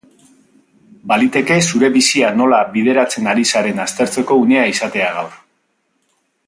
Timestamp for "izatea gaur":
4.75-5.41